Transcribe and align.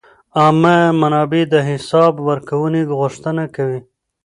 عامه 0.41 0.77
منابع 1.01 1.43
د 1.53 1.55
حساب 1.69 2.13
ورکونې 2.29 2.81
غوښتنه 2.99 3.43
کوي. 3.55 3.79